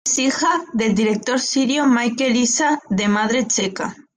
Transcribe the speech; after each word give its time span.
Es 0.03 0.17
hija 0.17 0.47
del 0.73 0.95
director 0.95 1.39
sirio 1.39 1.85
Michel 1.85 2.35
Issa 2.35 2.81
y 2.89 2.95
de 2.95 3.07
madre 3.07 3.45
checa. 3.45 3.95